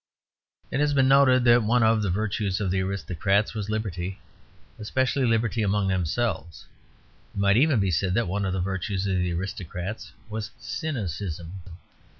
[0.71, 4.17] It has been noted that one of the virtues of the aristocrats was liberty,
[4.79, 6.65] especially liberty among themselves.
[7.35, 11.61] It might even be said that one of the virtues of the aristocrats was cynicism.